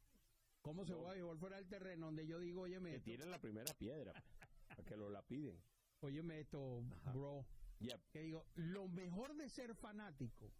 [0.60, 2.06] ¿Cómo se juega béisbol fuera del terreno?
[2.06, 4.12] Donde yo digo, Que esto, tienen la primera piedra,
[4.68, 5.60] para que lo lapiden.
[6.00, 7.12] óyeme esto, Ajá.
[7.12, 7.44] bro.
[7.82, 8.00] Yep.
[8.10, 10.52] Que digo, lo mejor de ser fanático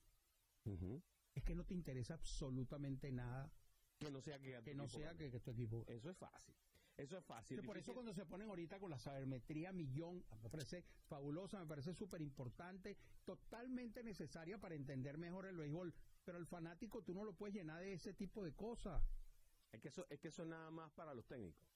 [1.35, 3.51] es que no te interesa absolutamente nada
[3.99, 5.85] Que no sea que, que no sea que, que tu equipo...
[5.89, 6.55] Eso es fácil.
[6.97, 7.63] Eso es fácil.
[7.63, 11.95] Por eso cuando se ponen ahorita con la sabermetría millón, me parece fabulosa, me parece
[11.95, 15.95] súper importante, totalmente necesaria para entender mejor el béisbol.
[16.25, 19.03] Pero el fanático tú no lo puedes llenar de ese tipo de cosas.
[19.73, 21.72] Es que eso, es que eso es nada más para los técnicos.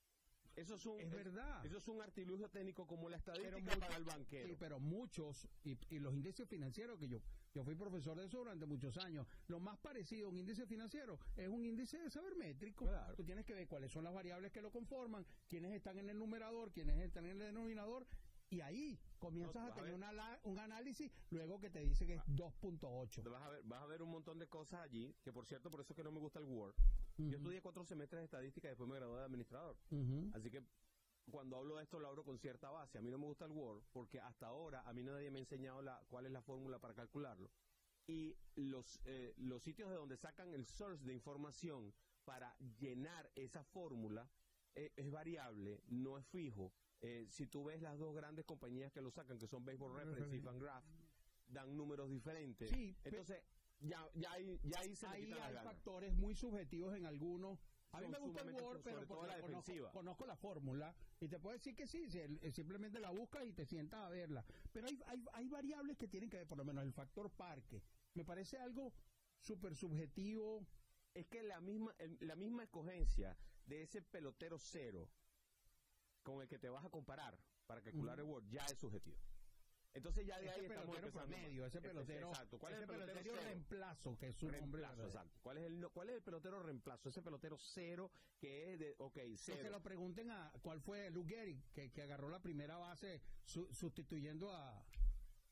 [0.57, 1.65] Eso es un, Es verdad.
[1.65, 4.49] Eso es un artilugio técnico como la estadística para el banquero.
[4.49, 7.21] Sí, pero muchos, y, y los índices financieros que yo,
[7.55, 11.19] yo fui profesor de eso durante muchos años, lo más parecido a un índice financiero
[11.37, 12.87] es un índice de sabermétrico.
[12.87, 13.15] Claro.
[13.15, 16.19] Tú tienes que ver cuáles son las variables que lo conforman, quiénes están en el
[16.19, 18.07] numerador, quiénes están en el denominador,
[18.51, 19.95] y ahí comienzas No, a a tener ver.
[19.99, 23.31] una un análisis luego que te dice que es 2.8.
[23.31, 25.81] Vas a, ver, vas a ver un montón de cosas allí, que por cierto, por
[25.81, 26.75] eso es que no me gusta el Word.
[27.19, 29.77] Yo estudié cuatro semestres de estadística y después me gradué de administrador.
[30.35, 30.63] Así que
[31.31, 32.99] cuando hablo de esto lo hablo con cierta base.
[32.99, 35.41] A mí no me gusta el Word porque hasta ahora a mí nadie me ha
[35.43, 37.51] enseñado la, cuál es la fórmula para calcularlo.
[38.07, 41.93] Y los, eh, los sitios de donde sacan el source de información
[42.25, 44.29] para llenar esa fórmula
[44.77, 46.73] eh, es variable, no es fijo.
[47.01, 50.37] Eh, si tú ves las dos grandes compañías que lo sacan, que son Baseball Reference
[50.37, 50.85] y Fangraph,
[51.49, 52.69] dan números diferentes.
[52.69, 53.43] Sí, Entonces,
[53.81, 57.59] ya, ya, ahí, ya ahí se Ahí hay factores muy subjetivos en algunos,
[57.93, 61.39] A mí me gusta el Word, pero porque la conozco, conozco la fórmula y te
[61.39, 64.45] puedo decir que sí, eh, simplemente la buscas y te sientas a verla.
[64.73, 67.83] Pero hay, hay, hay variables que tienen que ver, por lo menos el factor parque.
[68.15, 68.93] Me parece algo
[69.39, 70.67] súper subjetivo.
[71.15, 73.37] es que la misma, la misma escogencia
[73.67, 75.09] de ese pelotero cero
[76.23, 79.19] con el que te vas a comparar para calcular el Word ya es subjetivo.
[79.95, 82.59] Entonces ya de ahí Ese estamos pelotero empezando promedio, ese Este- pelotero, Exacto.
[82.59, 83.49] ¿Cuál es ese el pelotero pelotero cero?
[83.51, 85.39] reemplazo, que es su Reemplazo, exacto.
[85.43, 87.09] ¿Cuál es, el, ¿Cuál es el pelotero reemplazo?
[87.09, 89.71] Ese pelotero cero que es de, ok, Que se cero.
[89.71, 94.53] lo pregunten a cuál fue Lou Gehrig, que, que agarró la primera base su- sustituyendo
[94.55, 94.85] a,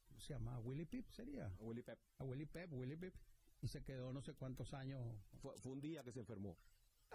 [0.09, 0.57] ¿cómo se llama?
[0.57, 1.50] ¿A Willie Pip sería?
[1.59, 1.98] Willy Pep.
[2.18, 3.14] A Willie Pep, Willie Pip.
[3.62, 5.03] Y se quedó no sé cuántos años.
[5.40, 6.59] Fue, fue un día que se enfermó.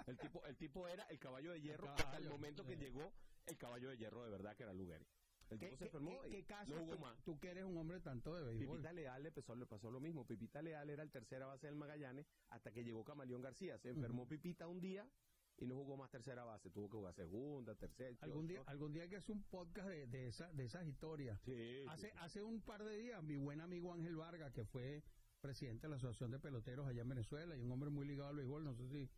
[0.08, 3.12] El tipo, el tipo era el caballo de hierro hasta el momento que llegó
[3.46, 5.06] el caballo de hierro de verdad que era Lugeri.
[5.50, 7.24] El ¿Qué, tipo se enfermó qué- y caso no jugó tú, más.
[7.24, 8.78] tú que eres un hombre tanto de béisbol?
[8.78, 10.26] Pipita Leal le pasó, le pasó lo mismo.
[10.28, 13.78] Pipita Leal era el tercera base del Magallanes hasta que llegó Camaleón García.
[13.80, 15.10] Se enfermó Pipita un día
[15.58, 16.70] y no jugó más tercera base.
[16.70, 18.16] Tuvo que jugar segunda, tercera.
[18.22, 21.42] Algún día, algún día hay que hacer un podcast de, de, esa, de esas historias.
[21.42, 22.14] Sí, Hace, sí.
[22.20, 25.04] hace un par de días, mi buen amigo Ángel Vargas, que fue
[25.42, 28.36] presidente de la Asociación de Peloteros allá en Venezuela y un hombre muy ligado al
[28.36, 29.10] béisbol, no sé si,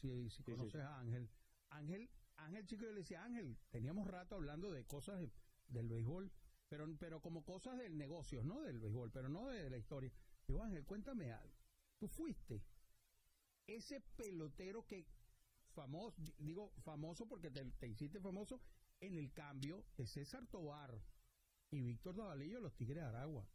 [0.00, 0.50] si, si sí.
[0.50, 1.28] conoces a Ángel.
[1.70, 5.30] Ángel, Ángel chico, yo le decía, Ángel, teníamos rato hablando de cosas de-
[5.68, 6.32] del béisbol,
[6.68, 10.10] pero, pero como cosas del negocio, no del béisbol, pero no de la historia.
[10.46, 11.54] Digo, Ángel, cuéntame algo.
[11.98, 12.62] Tú fuiste
[13.66, 15.06] ese pelotero que
[15.74, 18.60] famoso, di- digo famoso porque te, te hiciste famoso
[19.00, 21.00] en el cambio de César Tobar
[21.70, 23.46] y Víctor Davalillo, los Tigres de Aragua.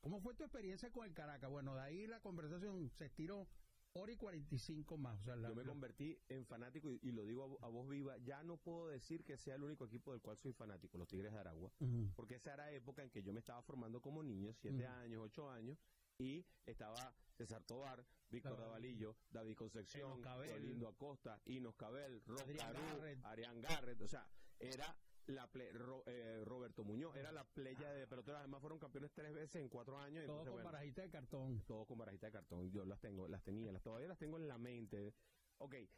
[0.00, 1.50] ¿Cómo fue tu experiencia con el Caracas?
[1.50, 3.46] Bueno, de ahí la conversación se estiró
[3.94, 5.20] hora y 45 más.
[5.20, 7.68] O sea, la- Yo me la- convertí en fanático y, y lo digo a, a
[7.68, 8.16] voz viva.
[8.18, 11.32] Ya no puedo decir que sea el único equipo del cual soy fanático, los Tigres
[11.32, 11.72] de Aragua.
[12.14, 14.92] Porque esa era época en que yo me estaba formando como niño, siete Ujú.
[14.94, 15.78] años, ocho años,
[16.18, 18.58] y estaba César Tobar, Víctor.
[18.58, 20.22] Davalillo, David Concepción.
[20.24, 23.24] Olindo Acosta, Inos Cabel, Ros Adrián Caru, Garrett.
[23.24, 24.94] Arián Garrett, o sea, era
[25.30, 29.32] la ple- Ro- eh, Roberto Muñoz, era la playa de peloteros, además fueron campeones tres
[29.32, 31.64] veces en cuatro años, todo entonces, con bueno, barajita de cartón.
[31.66, 32.70] todo con barajita de cartón.
[32.70, 35.14] Yo las tengo, las tenía, las todavía las tengo en la mente.
[35.58, 35.88] Ok, eh,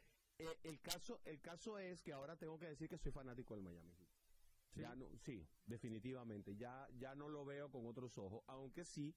[0.63, 3.93] el caso, el caso es que ahora tengo que decir que soy fanático del Miami
[3.93, 4.09] Heat.
[4.73, 4.81] Sí.
[4.81, 6.55] Ya no, sí, definitivamente.
[6.55, 9.15] Ya, ya no lo veo con otros ojos, aunque sí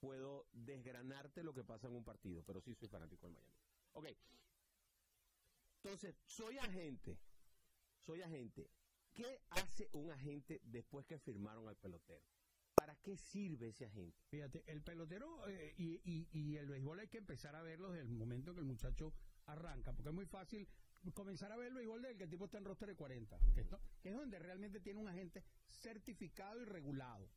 [0.00, 3.56] puedo desgranarte lo que pasa en un partido, pero sí soy fanático del Miami.
[3.94, 4.06] Ok.
[5.82, 7.18] Entonces, soy agente.
[8.00, 8.70] Soy agente.
[9.18, 12.24] ¿Qué hace un agente después que firmaron al pelotero?
[12.76, 14.16] ¿Para qué sirve ese agente?
[14.30, 18.06] Fíjate, el pelotero eh, y, y- y el béisbol hay que empezar a verlo desde
[18.06, 19.12] el momento que el muchacho
[19.46, 20.68] arranca, porque es muy fácil
[21.14, 23.62] comenzar a ver el béisbol desde que el tipo está en roster de 40, que,
[23.62, 27.28] esto- que es donde realmente tiene un agente certificado y regulado,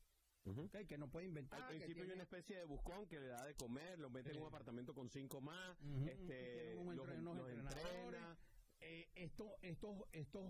[0.87, 1.61] que no puede inventar.
[1.63, 4.29] Al principio hay tiene- una especie de buscón que le da de comer, lo mete
[4.29, 8.37] en un apartamento con cinco más, Ujú, este, tienen un los, los entrena.
[8.79, 10.43] eh, esto, estos, estos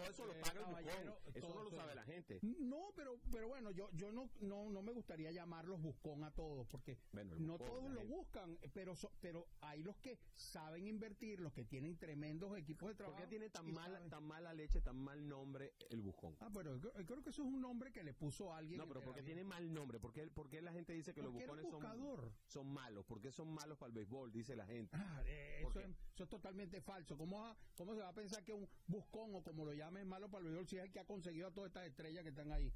[0.00, 1.34] Todo eso lo paga el caballeros, buscón.
[1.36, 2.40] Eso todo no lo sabe la gente.
[2.42, 6.66] No, pero, pero bueno, yo, yo no, no, no me gustaría llamarlos buscón a todos,
[6.68, 8.14] porque Bueno, no buscón, todos lo gente.
[8.14, 12.94] buscan, pero so- pero hay los que saben invertir, los que tienen tremendos equipos de
[12.94, 13.22] ¿Por trabajo.
[13.22, 16.36] qué tiene tan mala, saben- tan mala leche, tan mal nombre el buscón?
[16.40, 18.78] Ah, pero yo, yo creo que eso es un nombre que le puso alguien.
[18.78, 19.98] No, pero porque tiene mal nombre.
[20.00, 23.04] ¿Por qué, por qué la gente dice que los Porque buscones son, son malos?
[23.04, 24.32] ¿Por qué son malos para el béisbol?
[24.32, 24.96] Dice la gente.
[24.96, 27.16] Ah, eh, ¿Por eso, es, eso es totalmente falso.
[27.16, 30.30] ¿Cómo, va- ¿Cómo se va a pensar que un buscón o como lo llamen malo
[30.30, 32.52] para el béisbol si es el que ha conseguido a todas estas estrellas que están
[32.52, 32.72] ahí?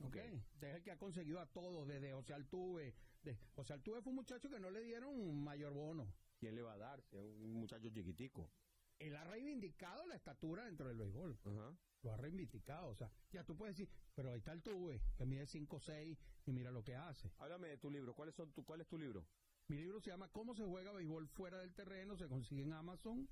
[0.00, 0.06] ¿Ok?
[0.06, 0.16] Ok.
[0.16, 2.94] Es el que ha conseguido a todos, desde José Altuve.
[3.22, 6.12] De, José Altuve fue un muchacho que no le dieron un mayor bono.
[6.38, 7.00] ¿Quién le va a dar?
[7.02, 8.50] Si es un muchacho chiquitico.
[8.98, 11.38] Él ha reivindicado la estatura dentro del béisbol.
[11.44, 11.76] Ajá.
[12.02, 12.88] Lo ha reivindicado.
[12.88, 16.72] O sea, ya tú puedes decir, pero ahí está Altuve, que mide 5'6 y mira
[16.72, 17.30] lo que hace.
[17.38, 18.14] Háblame de tu libro.
[18.14, 19.24] ¿Cuál es, son tu, ¿Cuál es tu libro?
[19.68, 22.16] Mi libro se llama ¿Cómo se juega béisbol fuera del terreno?
[22.16, 23.28] Se consigue en Amazon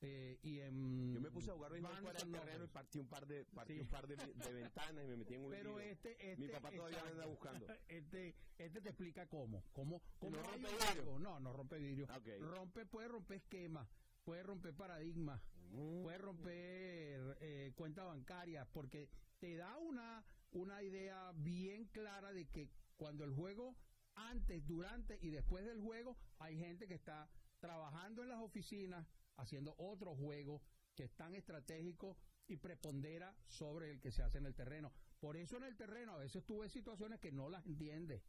[0.00, 1.12] eh, y en...
[1.14, 3.74] Yo me puse a jugar béisbol fuera del terreno y partí un par de, partí
[3.74, 3.80] Sí.
[3.80, 5.80] un par de, de ventanas y me metí en un Pero lío.
[5.80, 6.36] este, este...
[6.46, 7.66] Mi papá todavía me anda buscando.
[7.88, 9.62] Este, este te explica cómo.
[9.72, 11.18] Cómo, cómo no rompe vidrio?
[11.18, 12.06] No, no rompe vidrio.
[12.40, 13.88] Rompe, puede romper esquemas,
[14.24, 15.40] puede romper paradigmas,
[15.72, 16.02] Mm.
[16.02, 22.68] puede romper eh, cuentas bancarias, porque te da una, una idea bien clara de que
[22.98, 23.74] cuando el juego,
[24.14, 27.26] antes, durante y después del juego, hay gente que está
[27.58, 30.62] trabajando en las oficinas, haciendo otro juego
[30.94, 32.16] que es tan estratégico
[32.48, 34.92] y prepondera sobre el que se hace en el terreno.
[35.20, 38.22] Por eso en el terreno a veces tú ves situaciones que no las entiendes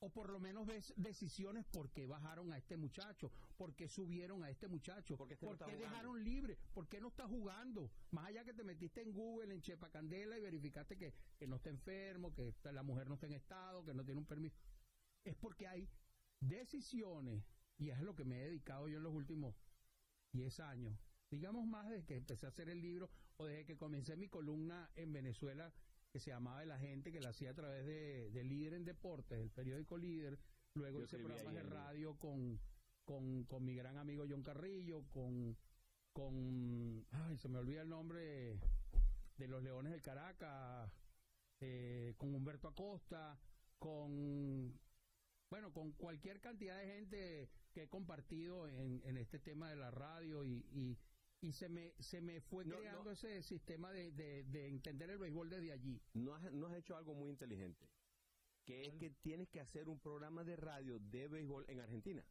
[0.00, 4.44] o por lo menos ves decisiones por qué bajaron a este muchacho, por qué subieron
[4.44, 7.90] a este muchacho, Porque este por qué dejaron libre, por qué no está jugando.
[8.10, 11.56] Más allá que te metiste en Google, en Chepa Candela y verificaste que, que no
[11.56, 14.56] está enfermo, que la mujer no está en estado, que no tiene un permiso.
[15.24, 15.88] Es porque hay
[16.40, 17.44] decisiones,
[17.76, 19.54] y es lo que me he dedicado yo en los últimos
[20.32, 20.98] 10 años,
[21.30, 24.90] digamos más desde que empecé a hacer el libro o desde que comencé mi columna
[24.96, 25.72] en Venezuela
[26.10, 29.38] que se llamaba La Gente, que la hacía a través de, de Líder en Deportes,
[29.38, 30.38] el periódico Líder,
[30.74, 32.58] luego Yo hice programas de radio con,
[33.04, 35.56] con, con mi gran amigo John Carrillo, con,
[36.12, 38.58] con, ay, se me olvida el nombre
[39.36, 40.90] de los Leones del Caracas,
[41.60, 43.38] eh, con Humberto Acosta,
[43.78, 44.78] con,
[45.50, 49.92] bueno, con cualquier cantidad de gente que he compartido en, en este tema de la
[49.92, 50.98] radio y, y,
[51.40, 53.10] y se me se me fue No, creando no.
[53.12, 56.02] ese sistema de, de, de entender el béisbol desde allí.
[56.14, 57.88] No has, no has hecho algo muy inteligente,
[58.64, 62.24] que es que tienes que hacer un programa de radio de béisbol en Argentina.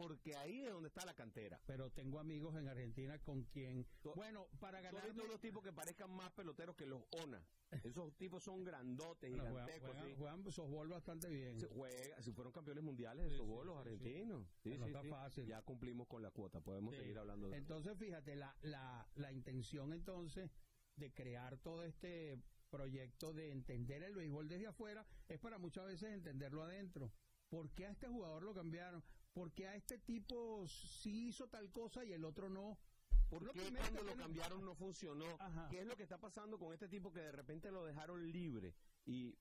[0.00, 1.60] Porque ahí es donde está la cantera.
[1.66, 6.10] Pero tengo amigos en Argentina con quien, bueno, para ganar visto unos tipos que parezcan
[6.10, 7.44] más peloteros que los ONA.
[7.84, 9.90] Esos tipos son grandotes, juegan, gigantescos.
[10.16, 10.62] juegan, sí.
[10.68, 11.60] juegan bastante bien.
[11.60, 14.46] Se juega, si fueron campeones mundiales de Sí, softball sí, los argentinos.
[14.64, 15.46] No está fácil.
[15.46, 17.60] Ya cumplimos con la cuota, podemos seguir hablando de eso.
[17.60, 20.50] Entonces, fíjate, la, la, la intención entonces
[20.96, 22.38] de crear todo este
[22.70, 27.12] proyecto de entender el béisbol desde afuera es para muchas veces entenderlo adentro.
[27.48, 29.02] ¿Por qué a este jugador lo cambiaron?
[29.32, 32.78] ¿Por qué a este tipo sí hizo tal cosa y el otro no?
[33.28, 35.36] ¿Por Lo qué cuando lo cambiaron no funcionó?
[35.38, 35.68] Ajá.
[35.70, 38.74] ¿Qué es lo que está pasando con este tipo que de repente lo dejaron libre?
[39.06, 39.36] Y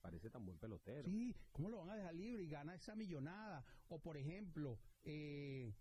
[0.00, 1.06] parece tan buen pelotero.
[1.06, 3.62] Sí, ¿cómo lo van a dejar libre y gana esa millonada?
[3.88, 5.74] O por ejemplo, eh,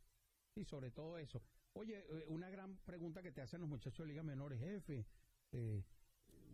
[0.55, 1.41] y sobre todo eso.
[1.73, 5.07] Oye, eh, una gran pregunta que te hacen los muchachos de Liga Menores, jefe.
[5.53, 5.85] eh,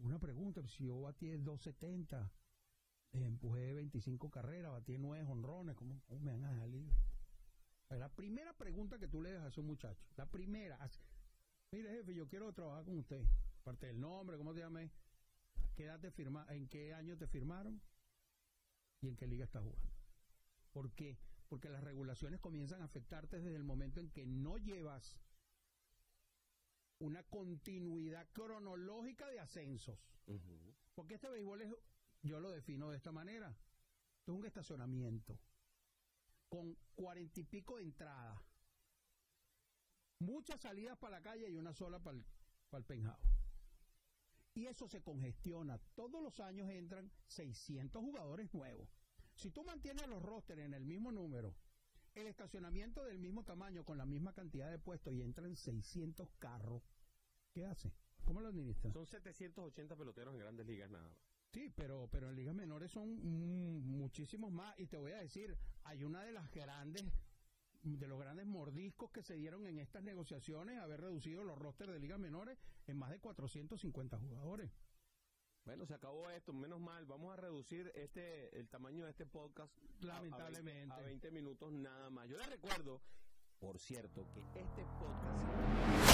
[0.03, 2.29] una pregunta, si yo batí 270, eh,
[3.23, 6.95] empujé 25 carreras, batí 9 honrones, ¿cómo, cómo me van a dejar libre?
[7.89, 10.77] La primera pregunta que tú le dejas a un muchacho, la primera,
[11.71, 13.25] mire jefe, yo quiero trabajar con usted,
[13.61, 14.89] aparte del nombre, ¿cómo te llamas?
[15.75, 17.81] ¿Qué edad te firma, ¿En qué año te firmaron?
[19.01, 19.93] ¿Y en qué liga estás jugando?
[20.71, 21.17] ¿Por qué?
[21.47, 25.17] Porque las regulaciones comienzan a afectarte desde el momento en que no llevas
[26.99, 29.99] una continuidad cronológica de ascensos.
[30.95, 31.73] Porque este béisbol es,
[32.25, 33.55] yo lo defino de esta manera,
[34.17, 35.39] esto es un estacionamiento
[36.49, 38.39] con cuarenta y pico de entradas,
[40.19, 42.25] muchas salidas para la calle y una sola para el,
[42.69, 43.19] para el penjado.
[44.55, 45.77] Y eso se congestiona.
[45.95, 48.89] Todos los años entran 600 jugadores nuevos.
[49.35, 51.53] Si tú mantienes los rosters en el mismo número,
[52.15, 56.81] el estacionamiento del mismo tamaño con la misma cantidad de puestos y entran 600 carros,
[57.51, 57.91] ¿qué hace?
[58.23, 58.93] ¿Cómo lo administras?
[58.93, 61.34] Son 780 peloteros en grandes ligas nada más.
[61.55, 64.77] Sí, pero, pero en ligas menores son mm, muchísimos más.
[64.77, 67.05] Y te voy a decir, hay una de las grandes,
[67.81, 71.99] de los grandes mordiscos que se dieron en estas negociaciones, haber reducido los rosters de
[71.99, 74.69] ligas menores en más de 450 jugadores.
[75.63, 77.05] Bueno, se acabó esto, menos mal.
[77.05, 80.93] Vamos a reducir este el tamaño de este podcast a- a 20 Lamentablemente.
[80.93, 82.27] a 20 minutos nada más.
[82.27, 83.01] Yo les recuerdo,
[83.59, 86.04] por cierto, que este podcast